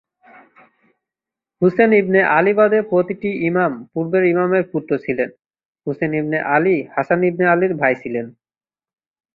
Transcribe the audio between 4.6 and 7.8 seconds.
পুত্র ছিলেন, হুসেন ইবনে আলী হাসান ইবনে আলীর